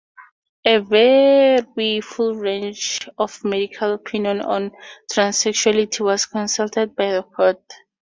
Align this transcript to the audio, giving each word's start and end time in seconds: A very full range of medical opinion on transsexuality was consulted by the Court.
A 0.65 0.79
very 0.79 2.01
full 2.01 2.33
range 2.33 3.07
of 3.19 3.45
medical 3.45 3.93
opinion 3.93 4.41
on 4.41 4.71
transsexuality 5.13 5.99
was 6.03 6.25
consulted 6.25 6.95
by 6.95 7.11
the 7.11 7.21
Court. 7.21 7.61